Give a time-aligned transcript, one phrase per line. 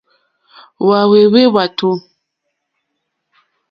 [0.85, 1.91] Hwáhwɛ̂hwɛ́ hwàtò.